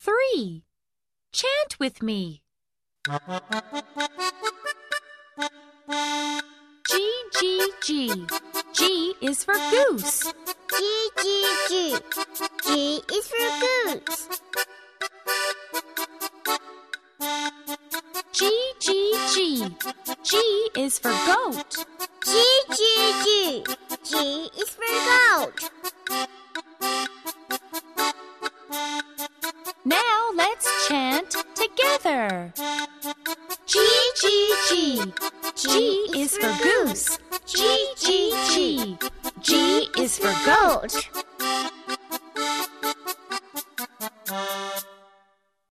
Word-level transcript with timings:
Three. 0.00 0.64
Chant 1.30 1.78
with 1.78 2.02
me. 2.02 2.40
G, 6.88 7.22
G, 7.38 7.60
G. 7.82 8.26
G 8.72 9.14
is 9.20 9.44
for 9.44 9.52
goose. 9.52 10.32
G, 10.78 11.10
G, 11.20 11.44
G. 11.68 11.96
G 12.64 13.02
is 13.12 13.28
for 13.28 13.50
goose. 13.60 14.28
G, 18.32 18.50
G, 18.80 19.12
G. 19.34 19.68
G 20.22 20.70
is 20.78 20.98
for 20.98 21.12
goat. 21.26 21.76
G, 22.24 22.30
G, 22.74 22.89
Now 29.84 30.30
let's 30.34 30.88
chant 30.88 31.30
together. 31.54 32.52
G, 33.66 33.78
G, 34.20 34.54
G. 34.68 35.12
G 35.56 36.08
is 36.14 36.36
for 36.36 36.52
goose. 36.62 37.18
G, 37.46 37.94
G, 37.96 38.34
G. 38.50 38.98
G 39.40 39.88
is 39.96 40.18
for 40.18 40.34
goat. 40.44 41.08